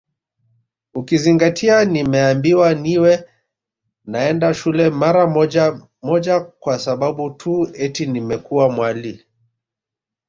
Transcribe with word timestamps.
Ukizingatia 0.93 1.85
nimeambiwa 1.85 2.73
niwe 2.73 3.23
naenda 4.05 4.53
shule 4.53 4.89
mara 4.89 5.27
moja 5.27 5.81
moja 6.01 6.39
kwa 6.39 6.79
sababu 6.79 7.29
tu 7.29 7.69
eti 7.73 8.05
nimekuwa 8.05 8.69
mwali 8.69 9.25